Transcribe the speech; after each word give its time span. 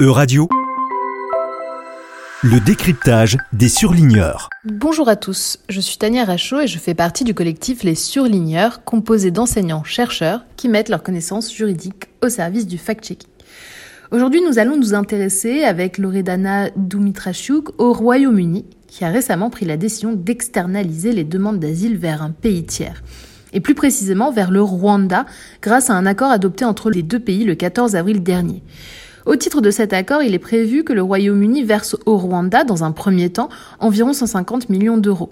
E-Radio, 0.00 0.48
le 2.44 2.60
décryptage 2.60 3.36
des 3.52 3.68
surligneurs. 3.68 4.48
Bonjour 4.64 5.08
à 5.08 5.16
tous, 5.16 5.58
je 5.68 5.80
suis 5.80 5.98
Tania 5.98 6.24
Rachaud 6.24 6.60
et 6.60 6.68
je 6.68 6.78
fais 6.78 6.94
partie 6.94 7.24
du 7.24 7.34
collectif 7.34 7.82
Les 7.82 7.96
Surligneurs, 7.96 8.84
composé 8.84 9.32
d'enseignants-chercheurs 9.32 10.44
qui 10.54 10.68
mettent 10.68 10.88
leurs 10.88 11.02
connaissances 11.02 11.52
juridiques 11.52 12.10
au 12.22 12.28
service 12.28 12.68
du 12.68 12.78
fact-checking. 12.78 13.28
Aujourd'hui, 14.12 14.40
nous 14.40 14.60
allons 14.60 14.76
nous 14.76 14.94
intéresser 14.94 15.64
avec 15.64 15.98
Loredana 15.98 16.70
Dumitrachuk 16.76 17.70
au 17.78 17.92
Royaume-Uni, 17.92 18.66
qui 18.86 19.04
a 19.04 19.08
récemment 19.08 19.50
pris 19.50 19.66
la 19.66 19.76
décision 19.76 20.12
d'externaliser 20.12 21.10
les 21.10 21.24
demandes 21.24 21.58
d'asile 21.58 21.96
vers 21.96 22.22
un 22.22 22.30
pays 22.30 22.62
tiers 22.62 23.02
et 23.52 23.60
plus 23.60 23.74
précisément 23.74 24.30
vers 24.30 24.50
le 24.50 24.62
Rwanda, 24.62 25.26
grâce 25.62 25.90
à 25.90 25.94
un 25.94 26.06
accord 26.06 26.30
adopté 26.30 26.64
entre 26.64 26.90
les 26.90 27.02
deux 27.02 27.18
pays 27.18 27.44
le 27.44 27.54
14 27.56 27.96
avril 27.96 28.22
dernier. 28.22 28.62
Au 29.26 29.36
titre 29.36 29.60
de 29.60 29.70
cet 29.70 29.92
accord, 29.92 30.22
il 30.22 30.34
est 30.34 30.38
prévu 30.38 30.84
que 30.84 30.92
le 30.92 31.02
Royaume-Uni 31.02 31.64
verse 31.64 31.96
au 32.06 32.16
Rwanda, 32.16 32.64
dans 32.64 32.84
un 32.84 32.92
premier 32.92 33.30
temps, 33.30 33.48
environ 33.78 34.12
150 34.12 34.68
millions 34.68 34.96
d'euros. 34.96 35.30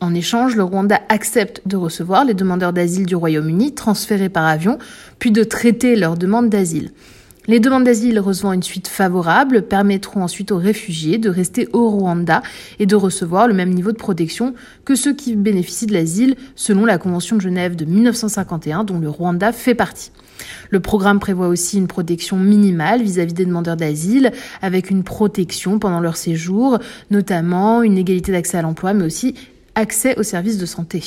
En 0.00 0.14
échange, 0.14 0.54
le 0.54 0.62
Rwanda 0.62 1.00
accepte 1.08 1.62
de 1.66 1.76
recevoir 1.76 2.24
les 2.24 2.34
demandeurs 2.34 2.72
d'asile 2.72 3.06
du 3.06 3.16
Royaume-Uni 3.16 3.74
transférés 3.74 4.28
par 4.28 4.46
avion, 4.46 4.78
puis 5.18 5.32
de 5.32 5.42
traiter 5.42 5.96
leurs 5.96 6.16
demandes 6.16 6.48
d'asile. 6.48 6.92
Les 7.48 7.60
demandes 7.60 7.84
d'asile 7.84 8.20
recevant 8.20 8.52
une 8.52 8.62
suite 8.62 8.88
favorable 8.88 9.62
permettront 9.62 10.22
ensuite 10.22 10.52
aux 10.52 10.58
réfugiés 10.58 11.16
de 11.16 11.30
rester 11.30 11.66
au 11.72 11.88
Rwanda 11.88 12.42
et 12.78 12.84
de 12.84 12.94
recevoir 12.94 13.48
le 13.48 13.54
même 13.54 13.72
niveau 13.72 13.90
de 13.90 13.96
protection 13.96 14.52
que 14.84 14.94
ceux 14.94 15.14
qui 15.14 15.34
bénéficient 15.34 15.86
de 15.86 15.94
l'asile 15.94 16.36
selon 16.56 16.84
la 16.84 16.98
Convention 16.98 17.36
de 17.36 17.40
Genève 17.40 17.74
de 17.74 17.86
1951 17.86 18.84
dont 18.84 18.98
le 18.98 19.08
Rwanda 19.08 19.52
fait 19.52 19.74
partie. 19.74 20.12
Le 20.68 20.80
programme 20.80 21.20
prévoit 21.20 21.48
aussi 21.48 21.78
une 21.78 21.86
protection 21.86 22.36
minimale 22.36 23.00
vis-à-vis 23.00 23.32
des 23.32 23.46
demandeurs 23.46 23.78
d'asile, 23.78 24.30
avec 24.60 24.90
une 24.90 25.02
protection 25.02 25.78
pendant 25.78 26.00
leur 26.00 26.18
séjour, 26.18 26.78
notamment 27.10 27.82
une 27.82 27.96
égalité 27.96 28.30
d'accès 28.30 28.58
à 28.58 28.62
l'emploi, 28.62 28.92
mais 28.92 29.06
aussi 29.06 29.34
accès 29.74 30.18
aux 30.18 30.22
services 30.22 30.58
de 30.58 30.66
santé. 30.66 31.02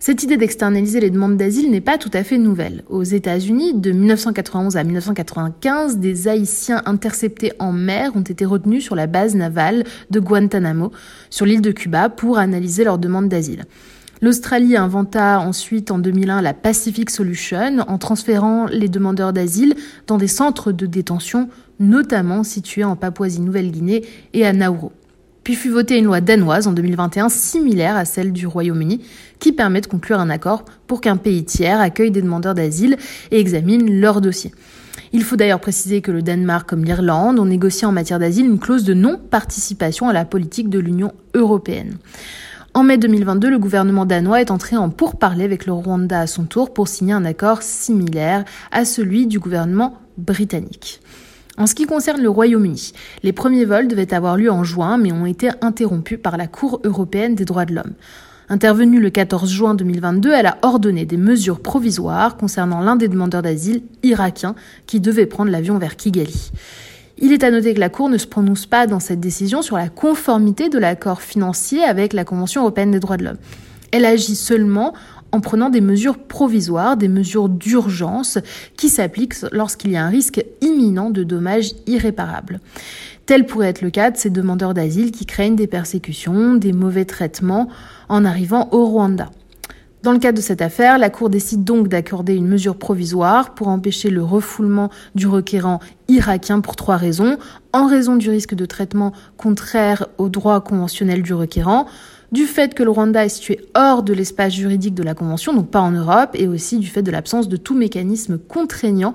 Cette 0.00 0.22
idée 0.22 0.36
d'externaliser 0.36 1.00
les 1.00 1.10
demandes 1.10 1.36
d'asile 1.36 1.72
n'est 1.72 1.80
pas 1.80 1.98
tout 1.98 2.10
à 2.12 2.22
fait 2.22 2.38
nouvelle. 2.38 2.84
Aux 2.88 3.02
États-Unis, 3.02 3.74
de 3.74 3.90
1991 3.90 4.76
à 4.76 4.84
1995, 4.84 5.98
des 5.98 6.28
Haïtiens 6.28 6.82
interceptés 6.86 7.52
en 7.58 7.72
mer 7.72 8.12
ont 8.14 8.22
été 8.22 8.44
retenus 8.44 8.84
sur 8.84 8.94
la 8.94 9.08
base 9.08 9.34
navale 9.34 9.82
de 10.10 10.20
Guantanamo, 10.20 10.92
sur 11.30 11.46
l'île 11.46 11.62
de 11.62 11.72
Cuba, 11.72 12.10
pour 12.10 12.38
analyser 12.38 12.84
leurs 12.84 12.98
demandes 12.98 13.28
d'asile. 13.28 13.64
L'Australie 14.22 14.76
inventa 14.76 15.40
ensuite 15.40 15.90
en 15.90 15.98
2001 15.98 16.42
la 16.42 16.54
Pacific 16.54 17.10
Solution 17.10 17.78
en 17.86 17.98
transférant 17.98 18.66
les 18.66 18.88
demandeurs 18.88 19.32
d'asile 19.32 19.74
dans 20.06 20.16
des 20.16 20.28
centres 20.28 20.70
de 20.70 20.86
détention, 20.86 21.48
notamment 21.80 22.44
situés 22.44 22.84
en 22.84 22.94
Papouasie-Nouvelle-Guinée 22.94 24.04
et 24.32 24.46
à 24.46 24.52
Nauru. 24.52 24.90
Puis 25.48 25.54
fut 25.54 25.70
votée 25.70 25.96
une 25.96 26.04
loi 26.04 26.20
danoise 26.20 26.66
en 26.66 26.72
2021 26.72 27.30
similaire 27.30 27.96
à 27.96 28.04
celle 28.04 28.34
du 28.34 28.46
Royaume-Uni 28.46 29.00
qui 29.38 29.52
permet 29.52 29.80
de 29.80 29.86
conclure 29.86 30.20
un 30.20 30.28
accord 30.28 30.66
pour 30.86 31.00
qu'un 31.00 31.16
pays 31.16 31.42
tiers 31.42 31.80
accueille 31.80 32.10
des 32.10 32.20
demandeurs 32.20 32.54
d'asile 32.54 32.98
et 33.30 33.40
examine 33.40 33.98
leur 33.98 34.20
dossier. 34.20 34.52
Il 35.14 35.24
faut 35.24 35.36
d'ailleurs 35.36 35.60
préciser 35.60 36.02
que 36.02 36.10
le 36.10 36.20
Danemark 36.20 36.68
comme 36.68 36.84
l'Irlande 36.84 37.38
ont 37.38 37.46
négocié 37.46 37.86
en 37.86 37.92
matière 37.92 38.18
d'asile 38.18 38.44
une 38.44 38.58
clause 38.58 38.84
de 38.84 38.92
non-participation 38.92 40.10
à 40.10 40.12
la 40.12 40.26
politique 40.26 40.68
de 40.68 40.80
l'Union 40.80 41.14
européenne. 41.32 41.96
En 42.74 42.82
mai 42.82 42.98
2022, 42.98 43.48
le 43.48 43.58
gouvernement 43.58 44.04
danois 44.04 44.42
est 44.42 44.50
entré 44.50 44.76
en 44.76 44.90
pourparlers 44.90 45.44
avec 45.44 45.64
le 45.64 45.72
Rwanda 45.72 46.20
à 46.20 46.26
son 46.26 46.44
tour 46.44 46.74
pour 46.74 46.88
signer 46.88 47.14
un 47.14 47.24
accord 47.24 47.62
similaire 47.62 48.44
à 48.70 48.84
celui 48.84 49.26
du 49.26 49.38
gouvernement 49.38 49.96
britannique. 50.18 51.00
En 51.58 51.66
ce 51.66 51.74
qui 51.74 51.86
concerne 51.86 52.22
le 52.22 52.30
Royaume-Uni, 52.30 52.92
les 53.24 53.32
premiers 53.32 53.64
vols 53.64 53.88
devaient 53.88 54.14
avoir 54.14 54.36
lieu 54.36 54.50
en 54.50 54.62
juin 54.62 54.96
mais 54.96 55.10
ont 55.10 55.26
été 55.26 55.50
interrompus 55.60 56.20
par 56.22 56.36
la 56.36 56.46
Cour 56.46 56.80
européenne 56.84 57.34
des 57.34 57.44
droits 57.44 57.64
de 57.64 57.74
l'homme. 57.74 57.94
Intervenue 58.48 59.00
le 59.00 59.10
14 59.10 59.50
juin 59.50 59.74
2022, 59.74 60.30
elle 60.30 60.46
a 60.46 60.58
ordonné 60.62 61.04
des 61.04 61.16
mesures 61.16 61.58
provisoires 61.58 62.36
concernant 62.36 62.80
l'un 62.80 62.94
des 62.94 63.08
demandeurs 63.08 63.42
d'asile 63.42 63.82
irakiens 64.04 64.54
qui 64.86 65.00
devait 65.00 65.26
prendre 65.26 65.50
l'avion 65.50 65.78
vers 65.78 65.96
Kigali. 65.96 66.52
Il 67.18 67.32
est 67.32 67.42
à 67.42 67.50
noter 67.50 67.74
que 67.74 67.80
la 67.80 67.88
Cour 67.88 68.08
ne 68.08 68.18
se 68.18 68.28
prononce 68.28 68.64
pas 68.64 68.86
dans 68.86 69.00
cette 69.00 69.18
décision 69.18 69.60
sur 69.60 69.76
la 69.76 69.88
conformité 69.88 70.68
de 70.68 70.78
l'accord 70.78 71.22
financier 71.22 71.82
avec 71.82 72.12
la 72.12 72.24
Convention 72.24 72.62
européenne 72.62 72.92
des 72.92 73.00
droits 73.00 73.16
de 73.16 73.24
l'homme. 73.24 73.38
Elle 73.92 74.04
agit 74.04 74.36
seulement 74.36 74.94
en 75.32 75.40
prenant 75.40 75.70
des 75.70 75.80
mesures 75.80 76.18
provisoires, 76.18 76.96
des 76.96 77.08
mesures 77.08 77.48
d'urgence 77.48 78.38
qui 78.76 78.88
s'appliquent 78.88 79.42
lorsqu'il 79.52 79.90
y 79.90 79.96
a 79.96 80.04
un 80.04 80.08
risque 80.08 80.44
imminent 80.60 81.10
de 81.10 81.22
dommages 81.22 81.72
irréparables. 81.86 82.60
Tel 83.26 83.44
pourrait 83.44 83.68
être 83.68 83.82
le 83.82 83.90
cas 83.90 84.10
de 84.10 84.16
ces 84.16 84.30
demandeurs 84.30 84.72
d'asile 84.72 85.10
qui 85.10 85.26
craignent 85.26 85.56
des 85.56 85.66
persécutions, 85.66 86.54
des 86.54 86.72
mauvais 86.72 87.04
traitements 87.04 87.68
en 88.08 88.24
arrivant 88.24 88.68
au 88.72 88.86
Rwanda. 88.86 89.30
Dans 90.02 90.12
le 90.12 90.20
cadre 90.20 90.38
de 90.38 90.42
cette 90.42 90.62
affaire, 90.62 90.96
la 90.96 91.10
Cour 91.10 91.28
décide 91.28 91.64
donc 91.64 91.88
d'accorder 91.88 92.34
une 92.34 92.46
mesure 92.46 92.78
provisoire 92.78 93.54
pour 93.54 93.66
empêcher 93.66 94.10
le 94.10 94.22
refoulement 94.22 94.90
du 95.16 95.26
requérant 95.26 95.80
irakien 96.06 96.60
pour 96.60 96.76
trois 96.76 96.96
raisons. 96.96 97.36
En 97.72 97.86
raison 97.86 98.14
du 98.14 98.30
risque 98.30 98.54
de 98.54 98.64
traitement 98.64 99.12
contraire 99.36 100.06
au 100.16 100.28
droit 100.28 100.60
conventionnel 100.60 101.22
du 101.22 101.34
requérant, 101.34 101.86
du 102.32 102.44
fait 102.44 102.74
que 102.74 102.82
le 102.82 102.90
Rwanda 102.90 103.24
est 103.24 103.30
situé 103.30 103.60
hors 103.74 104.02
de 104.02 104.12
l'espace 104.12 104.52
juridique 104.52 104.94
de 104.94 105.02
la 105.02 105.14
Convention, 105.14 105.54
donc 105.54 105.70
pas 105.70 105.80
en 105.80 105.90
Europe, 105.90 106.30
et 106.34 106.48
aussi 106.48 106.78
du 106.78 106.86
fait 106.86 107.02
de 107.02 107.10
l'absence 107.10 107.48
de 107.48 107.56
tout 107.56 107.74
mécanisme 107.74 108.38
contraignant 108.38 109.14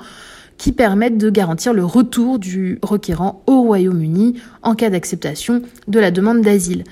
qui 0.58 0.72
permette 0.72 1.18
de 1.18 1.30
garantir 1.30 1.74
le 1.74 1.84
retour 1.84 2.40
du 2.40 2.80
requérant 2.82 3.44
au 3.48 3.62
Royaume-Uni 3.64 4.40
en 4.62 4.76
cas 4.76 4.90
d'acceptation 4.90 5.62
de 5.88 6.00
la 6.00 6.12
demande 6.12 6.42
d'asile. 6.42 6.84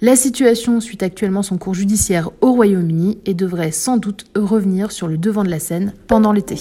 La 0.00 0.14
situation 0.14 0.80
suit 0.80 0.98
actuellement 1.00 1.42
son 1.42 1.58
cours 1.58 1.74
judiciaire 1.74 2.30
au 2.40 2.52
Royaume-Uni 2.52 3.18
et 3.26 3.34
devrait 3.34 3.72
sans 3.72 3.96
doute 3.96 4.26
revenir 4.36 4.92
sur 4.92 5.08
le 5.08 5.18
devant 5.18 5.42
de 5.42 5.50
la 5.50 5.58
scène 5.58 5.92
pendant 6.06 6.32
l'été. 6.32 6.56